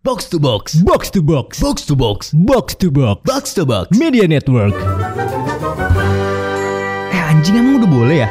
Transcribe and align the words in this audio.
Box 0.00 0.32
to 0.32 0.40
box. 0.40 0.80
Box 0.80 1.12
to 1.12 1.20
box. 1.20 1.60
Box 1.60 1.84
to 1.84 1.92
box. 1.92 2.32
Box 2.32 2.72
to 2.80 2.88
box. 2.88 3.20
Box 3.20 3.52
to 3.52 3.68
box. 3.68 3.92
Media 4.00 4.24
Network. 4.24 4.72
Eh 7.12 7.20
anjing 7.20 7.60
emang 7.60 7.84
udah 7.84 7.90
boleh 7.92 8.16
ya? 8.24 8.28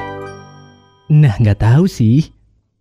Nah, 1.13 1.37
nggak 1.37 1.61
tahu 1.61 1.85
sih. 1.85 2.33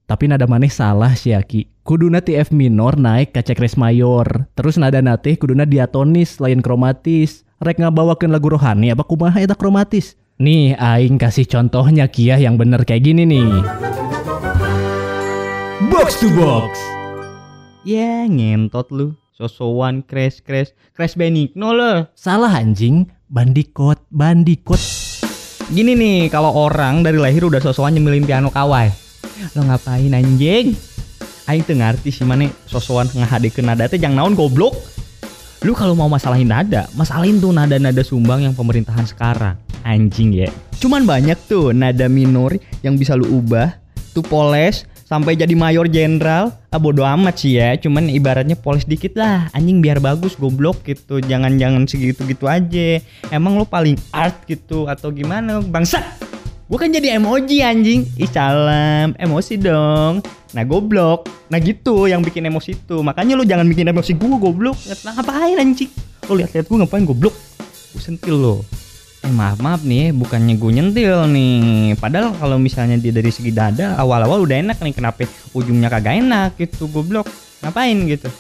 Tapi 0.09 0.32
nada 0.32 0.48
maneh 0.48 0.72
salah 0.72 1.12
sih 1.12 1.37
Aki. 1.37 1.85
Kuduna 1.85 2.24
ti 2.24 2.40
F 2.40 2.48
minor 2.48 2.96
naik 2.96 3.37
ke 3.37 3.45
cekres 3.45 3.77
mayor. 3.77 4.24
Terus 4.56 4.80
nada 4.80 5.05
nate 5.05 5.36
kuduna 5.36 5.68
diatonis 5.68 6.41
lain 6.41 6.64
kromatis. 6.64 7.45
Rek 7.61 7.84
ngabawakeun 7.84 8.32
lagu 8.32 8.57
rohani 8.57 8.89
apa 8.89 9.05
kumaha 9.05 9.36
eta 9.36 9.52
kromatis? 9.52 10.16
Nih, 10.41 10.73
aing 10.80 11.20
kasih 11.20 11.45
contohnya 11.45 12.09
Kia 12.09 12.41
yang 12.41 12.57
bener 12.57 12.89
kayak 12.89 13.05
gini 13.05 13.29
nih. 13.29 13.52
Box 15.93 16.25
to 16.25 16.32
box. 16.32 16.98
Ya 17.89 18.29
ngentot 18.29 18.93
lu. 18.93 19.16
Sosowan 19.32 20.04
crash 20.04 20.45
crash 20.45 20.76
crash 20.93 21.17
benigno 21.17 21.72
lo. 21.72 22.04
Salah 22.13 22.53
anjing, 22.61 23.08
bandikot, 23.32 23.96
bandikot. 24.13 24.76
Gini 25.72 25.96
nih 25.96 26.29
kalau 26.29 26.53
orang 26.53 27.00
dari 27.00 27.16
lahir 27.16 27.49
udah 27.49 27.57
sosokan 27.64 27.96
nyemilin 27.96 28.29
piano 28.29 28.53
kawai. 28.53 28.93
Lo 29.57 29.64
ngapain 29.64 30.13
anjing? 30.13 30.77
Aing 31.49 31.64
tuh 31.64 31.80
ngerti 31.80 32.12
sih 32.12 32.28
mana 32.28 32.53
sosokan 32.69 33.08
ngahadekeun 33.08 33.64
nada 33.64 33.89
teh 33.89 33.97
jangan 33.97 34.20
naon 34.20 34.36
goblok. 34.36 34.77
Lu 35.64 35.72
kalau 35.72 35.97
mau 35.97 36.12
masalahin 36.12 36.52
nada, 36.52 36.92
masalahin 36.92 37.41
tuh 37.41 37.56
nada-nada 37.56 38.05
sumbang 38.05 38.44
yang 38.44 38.52
pemerintahan 38.52 39.08
sekarang. 39.08 39.56
Anjing 39.89 40.36
ya. 40.36 40.52
Cuman 40.77 41.08
banyak 41.08 41.41
tuh 41.48 41.72
nada 41.72 42.05
minor 42.05 42.52
yang 42.84 43.00
bisa 43.00 43.16
lu 43.16 43.41
ubah, 43.41 43.80
tuh 44.12 44.20
poles 44.28 44.84
sampai 45.08 45.41
jadi 45.41 45.56
mayor 45.56 45.89
jenderal. 45.89 46.53
Ah 46.69 46.77
bodo 46.77 47.00
amat 47.00 47.41
sih 47.41 47.56
ya, 47.56 47.80
cuman 47.80 48.12
ibaratnya 48.12 48.53
poles 48.61 48.84
dikit 48.84 49.16
lah. 49.16 49.48
Anjing 49.56 49.80
biar 49.80 50.05
bagus 50.05 50.36
goblok 50.36 50.84
gitu. 50.84 51.25
Jangan-jangan 51.25 51.89
segitu-gitu 51.89 52.44
aja. 52.44 53.00
Emang 53.33 53.56
lu 53.56 53.64
paling 53.64 53.96
art 54.12 54.44
gitu 54.44 54.84
atau 54.84 55.08
gimana? 55.08 55.64
Bangsat. 55.64 56.05
Gue 56.68 56.77
kan 56.77 56.92
jadi 56.92 57.16
emoji 57.16 57.64
anjing. 57.64 58.05
Ih 58.20 58.28
salam, 58.28 59.16
emosi 59.16 59.56
dong. 59.56 60.20
Nah 60.52 60.64
goblok. 60.68 61.24
Nah 61.48 61.56
gitu 61.64 62.05
yang 62.05 62.20
bikin 62.20 62.44
emosi 62.44 62.77
itu. 62.77 63.00
Makanya 63.00 63.40
lu 63.40 63.48
jangan 63.48 63.64
bikin 63.64 63.88
emosi 63.88 64.12
gue 64.12 64.28
goblok. 64.36 64.77
Ngapain 64.84 65.56
anjing. 65.56 65.88
Lu 66.28 66.36
lihat-lihat 66.36 66.68
gue 66.68 66.77
ngapain 66.84 67.08
goblok. 67.08 67.33
Gue 67.96 68.02
sentil 68.05 68.36
lo. 68.36 68.56
Eh 69.27 69.34
maaf 69.34 69.58
maaf 69.58 69.83
nih, 69.83 70.14
bukannya 70.14 70.55
gue 70.55 70.70
nyentil 70.78 71.27
nih. 71.27 71.98
Padahal 71.98 72.30
kalau 72.38 72.55
misalnya 72.55 72.94
dia 72.94 73.11
dari 73.11 73.34
segi 73.34 73.50
dada 73.50 73.98
awal-awal 73.98 74.47
udah 74.47 74.62
enak 74.62 74.78
nih, 74.78 74.94
kenapa 74.94 75.27
ujungnya 75.50 75.91
kagak 75.91 76.22
enak 76.22 76.55
gitu 76.55 76.86
goblok. 76.86 77.27
Ngapain 77.66 77.98
gitu? 78.06 78.30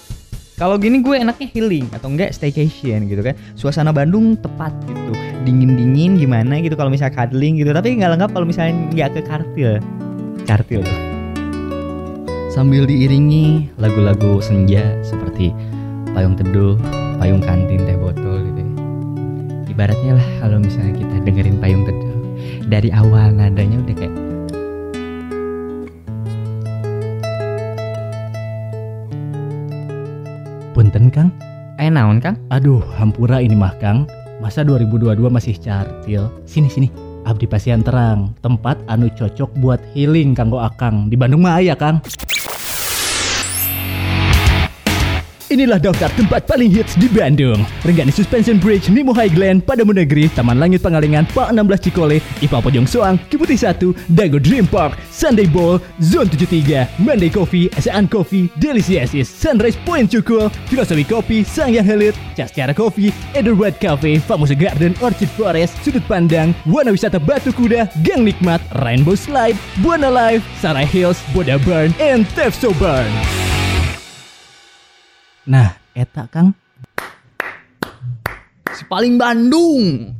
Kalau 0.58 0.74
gini 0.74 0.98
gue 1.02 1.14
enaknya 1.18 1.46
healing 1.54 1.86
atau 1.94 2.10
enggak 2.10 2.34
staycation 2.34 3.06
gitu 3.06 3.22
kan. 3.22 3.34
Suasana 3.54 3.94
Bandung 3.94 4.34
tepat 4.38 4.74
gitu. 4.86 5.14
Dingin-dingin 5.46 6.18
gimana 6.18 6.58
gitu 6.58 6.74
kalau 6.74 6.90
misalnya 6.90 7.14
cuddling 7.14 7.58
gitu. 7.62 7.70
Tapi 7.70 7.98
nggak 7.98 8.10
lengkap 8.18 8.30
kalau 8.34 8.46
misalnya 8.46 8.74
nggak 8.90 9.08
ke 9.18 9.20
kartil. 9.22 9.78
Kartil. 10.46 10.82
Sambil 12.50 12.90
diiringi 12.90 13.70
lagu-lagu 13.78 14.42
senja 14.42 14.98
seperti 15.06 15.54
Payung 16.10 16.34
Teduh, 16.34 16.74
Payung 17.22 17.38
Kantin 17.38 17.86
Teh 17.86 17.94
Botol 17.94 18.42
gitu. 18.50 18.57
Ibaratnya 19.78 20.18
lah 20.18 20.28
kalau 20.42 20.58
misalnya 20.58 20.90
kita 20.90 21.22
dengerin 21.22 21.62
Payung 21.62 21.86
Teduh 21.86 22.18
dari 22.66 22.90
awal 22.90 23.30
nadanya 23.30 23.78
udah 23.78 23.94
kayak 23.94 24.14
Punten 30.74 31.14
Kang. 31.14 31.30
eh 31.78 31.86
naon 31.86 32.18
Kang? 32.18 32.34
Aduh, 32.50 32.82
hampura 32.98 33.38
ini 33.38 33.54
mah 33.54 33.70
Kang. 33.78 34.02
Masa 34.42 34.66
2022 34.66 35.14
masih 35.30 35.54
cartil. 35.62 36.26
Sini 36.42 36.66
sini. 36.66 36.90
Abdi 37.22 37.46
Pasian 37.46 37.86
Terang, 37.86 38.34
tempat 38.42 38.82
anu 38.90 39.06
cocok 39.14 39.62
buat 39.62 39.78
healing 39.94 40.34
kanggo 40.34 40.58
Akang. 40.58 41.06
Di 41.06 41.14
Bandung 41.14 41.46
mah 41.46 41.62
aya, 41.62 41.78
Kang. 41.78 42.02
Inilah 45.48 45.80
daftar 45.80 46.12
tempat 46.12 46.44
paling 46.44 46.68
hits 46.68 46.92
di 47.00 47.08
Bandung. 47.08 47.64
Renggani 47.80 48.12
Suspension 48.12 48.60
Bridge, 48.60 48.92
Nemo 48.92 49.16
Highland, 49.16 49.64
Padamu 49.64 49.96
Negeri, 49.96 50.28
Taman 50.28 50.60
Langit 50.60 50.84
Pangalengan, 50.84 51.24
Pak 51.32 51.56
16 51.56 51.88
Cikole, 51.88 52.20
IPA 52.44 52.58
Pojong 52.60 52.84
Soang, 52.84 53.16
Kiputi 53.32 53.56
1, 53.56 54.12
Dago 54.12 54.36
Dream 54.36 54.68
Park, 54.68 55.00
Sunday 55.08 55.48
Ball, 55.48 55.80
Zone 56.04 56.28
73, 56.28 57.00
Monday 57.00 57.32
Coffee, 57.32 57.72
Esan 57.80 58.12
Coffee, 58.12 58.52
Delicious, 58.60 59.24
Sunrise 59.24 59.80
Point 59.88 60.12
Cukul, 60.12 60.52
Filosofi 60.68 61.08
Kopi, 61.08 61.40
Sangyang 61.48 61.88
Helit, 61.88 62.12
Cascara 62.36 62.76
Coffee, 62.76 63.08
Edelweiss 63.32 63.80
Cafe, 63.80 64.20
Famosa 64.20 64.52
Garden, 64.52 64.92
Orchid 65.00 65.32
Forest, 65.32 65.80
Sudut 65.80 66.04
Pandang, 66.04 66.52
Buana 66.68 66.92
Wisata 66.92 67.16
Batu 67.16 67.56
Kuda, 67.56 67.88
Gang 68.04 68.20
Nikmat, 68.20 68.60
Rainbow 68.84 69.16
Slide, 69.16 69.56
Buana 69.80 70.12
Live, 70.12 70.44
Sarai 70.60 70.84
Hills, 70.84 71.16
Boda 71.32 71.56
Burn, 71.64 71.96
and 71.96 72.28
Tefso 72.36 72.68
Burn. 72.76 73.47
Nah, 75.48 75.72
eta 75.96 76.28
Kang. 76.28 76.52
Si 78.68 78.84
paling 78.84 79.16
Bandung. 79.16 80.12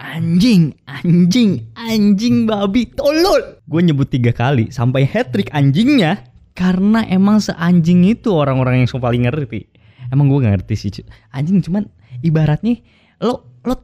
Anjing, 0.00 0.72
anjing, 0.88 1.68
anjing 1.76 2.48
babi 2.48 2.88
tolol. 2.88 3.60
Gue 3.68 3.84
nyebut 3.84 4.08
tiga 4.08 4.32
kali 4.32 4.72
sampai 4.72 5.04
hat 5.04 5.36
trick 5.36 5.52
anjingnya 5.52 6.24
karena 6.56 7.04
emang 7.04 7.44
seanjing 7.44 8.08
itu 8.08 8.32
orang-orang 8.32 8.80
yang 8.80 8.88
paling 8.96 9.28
ngerti. 9.28 9.68
Emang 10.08 10.32
gue 10.32 10.40
gak 10.40 10.56
ngerti 10.56 10.74
sih. 10.80 11.04
Anjing 11.36 11.60
cuman 11.60 11.84
ibaratnya 12.24 12.80
lo 13.20 13.60
lo 13.60 13.76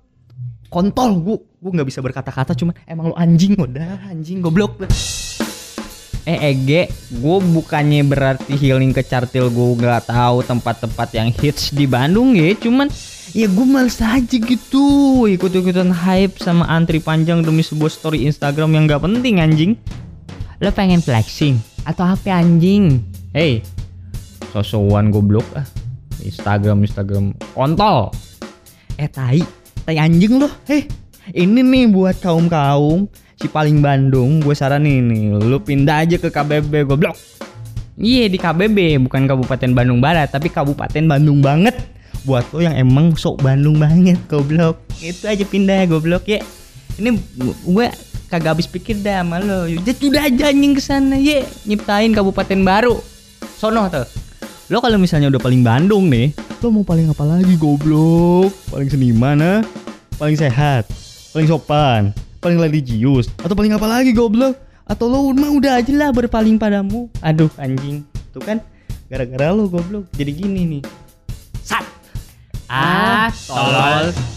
kontol 0.73 1.21
gue 1.21 1.37
gue 1.61 1.71
nggak 1.77 1.89
bisa 1.93 2.01
berkata-kata 2.01 2.57
cuman 2.57 2.73
emang 2.89 3.13
lo 3.13 3.15
anjing 3.21 3.53
udah 3.61 4.09
anjing 4.09 4.41
goblok 4.41 4.89
Eh 6.27 6.51
Ege, 6.51 6.91
gue 6.91 7.39
bukannya 7.39 8.03
berarti 8.03 8.59
healing 8.59 8.91
ke 8.91 9.07
cartil 9.07 9.47
gue 9.47 9.79
nggak 9.79 10.11
tahu 10.11 10.43
tempat-tempat 10.43 11.15
yang 11.15 11.31
hits 11.31 11.71
di 11.71 11.87
Bandung 11.87 12.35
ya, 12.35 12.51
cuman 12.59 12.91
ya 13.31 13.47
gue 13.47 13.63
males 13.63 14.03
aja 14.03 14.35
gitu 14.35 14.87
ikut-ikutan 15.31 15.95
hype 15.95 16.43
sama 16.43 16.67
antri 16.67 16.99
panjang 16.99 17.47
demi 17.47 17.63
sebuah 17.63 17.95
story 17.95 18.27
Instagram 18.27 18.75
yang 18.75 18.91
nggak 18.91 19.07
penting 19.07 19.39
anjing. 19.39 19.73
Lo 20.59 20.75
pengen 20.75 20.99
flexing 20.99 21.63
atau 21.87 22.03
apa 22.03 22.43
anjing? 22.43 23.07
Hey, 23.31 23.63
sosowan 24.51 25.15
goblok 25.15 25.47
ah. 25.55 25.63
Instagram 26.27 26.83
Instagram 26.83 27.39
kontol. 27.55 28.11
Eh 28.99 29.07
tai, 29.07 29.47
tai 29.87 29.95
anjing 29.95 30.43
loh. 30.43 30.51
Heh, 30.67 30.91
ini 31.35 31.65
nih 31.65 31.91
buat 31.91 32.21
kaum 32.23 32.47
kaum 32.47 33.11
si 33.35 33.51
paling 33.51 33.83
Bandung. 33.83 34.39
Gue 34.39 34.55
saranin 34.55 35.09
nih, 35.11 35.35
lu 35.41 35.59
pindah 35.59 36.07
aja 36.07 36.21
ke 36.21 36.31
KBB 36.31 36.87
goblok. 36.87 37.17
Iya 37.97 38.29
di 38.29 38.37
KBB 38.37 39.09
bukan 39.09 39.25
Kabupaten 39.25 39.73
Bandung 39.73 40.05
Barat 40.05 40.29
tapi 40.29 40.53
Kabupaten 40.53 41.09
Bandung 41.09 41.41
banget. 41.41 41.75
Buat 42.29 42.51
lo 42.53 42.61
yang 42.61 42.77
emang 42.77 43.17
sok 43.17 43.41
Bandung 43.41 43.81
banget 43.81 44.21
goblok. 44.29 44.85
Itu 45.01 45.25
aja 45.27 45.43
pindah 45.43 45.89
goblok 45.89 46.29
ya. 46.29 46.45
Ini 47.01 47.17
gue 47.65 47.87
kagak 48.29 48.59
habis 48.59 48.69
pikir 48.69 49.01
dah 49.01 49.25
sama 49.25 49.41
lo. 49.41 49.65
Ya 49.65 49.81
udah 49.81 50.23
aja 50.29 50.53
anjing 50.53 50.75
ke 50.77 50.83
sana 50.83 51.17
ye, 51.17 51.47
nyiptain 51.65 52.13
kabupaten 52.13 52.61
baru. 52.61 53.01
Sono 53.57 53.89
tuh. 53.89 54.05
Lo 54.69 54.83
kalau 54.83 54.99
misalnya 54.99 55.31
udah 55.31 55.39
paling 55.39 55.63
Bandung 55.63 56.11
nih, 56.11 56.35
lo 56.59 56.75
mau 56.75 56.83
paling 56.83 57.09
apa 57.09 57.23
lagi 57.23 57.55
goblok? 57.55 58.51
Paling 58.69 58.91
seniman 58.91 59.39
ah? 59.39 59.61
Paling 60.19 60.35
sehat, 60.35 60.89
paling 61.37 61.53
sopan, 61.53 62.03
paling 62.41 62.57
religius, 62.57 63.29
atau 63.45 63.53
paling 63.53 63.77
apa 63.77 63.85
lagi 63.85 64.17
goblok? 64.17 64.57
Atau 64.89 65.05
lo 65.05 65.29
mah 65.37 65.53
udah 65.53 65.85
aja 65.85 65.93
lah 65.93 66.09
berpaling 66.09 66.57
padamu. 66.57 67.13
Aduh 67.21 67.53
anjing, 67.61 68.09
tuh 68.33 68.41
kan 68.41 68.65
gara-gara 69.13 69.53
lo 69.53 69.69
goblok 69.69 70.09
jadi 70.17 70.33
gini 70.33 70.65
nih. 70.65 70.83
Sat. 71.61 71.85
Ah, 72.73 73.29
tolol. 73.45 74.36